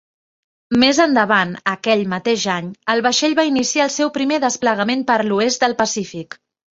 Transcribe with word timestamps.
Més 0.83 0.99
endavant, 1.03 1.49
aquell 1.73 1.99
mateix 2.13 2.45
any, 2.53 2.71
el 2.93 3.03
vaixell 3.07 3.35
va 3.41 3.45
iniciar 3.49 3.83
el 3.89 3.93
seu 3.97 4.11
primer 4.15 4.39
desplegament 4.47 5.05
per 5.11 5.19
l'oest 5.29 5.67
del 5.67 5.77
Pacífic. 5.83 6.39